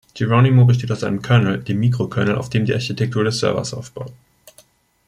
Geronimo 0.15 0.65
besteht 0.65 0.91
aus 0.91 1.03
einem 1.03 1.21
Kernel, 1.21 1.59
dem 1.63 1.79
Mikrokernel, 1.79 2.33
auf 2.35 2.49
dem 2.49 2.65
die 2.65 2.73
Architektur 2.73 3.23
des 3.23 3.37
Servers 3.39 3.75
aufbaut. 3.75 4.11